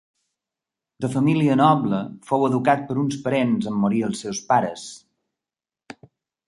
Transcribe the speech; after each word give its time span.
De 1.05 1.09
família 1.15 1.57
noble, 1.61 1.99
fou 2.31 2.47
educat 2.49 2.83
per 2.89 2.97
uns 3.03 3.21
parents 3.29 3.69
en 3.73 3.79
morir 3.85 4.05
els 4.11 4.27
seus 4.27 4.43
pares. 4.53 4.89